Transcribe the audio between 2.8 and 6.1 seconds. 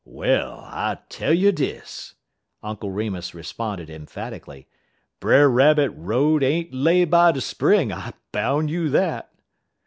Remus responded emphatically, "Brer Rabbit